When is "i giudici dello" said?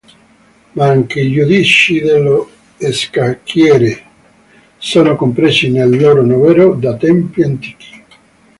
1.21-2.49